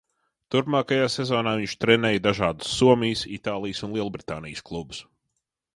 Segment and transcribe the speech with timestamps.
[0.53, 5.07] Turpmākajā sezonā viņš trenēja dažādus Somijas, Itālijas un Lielbritānijas klubus.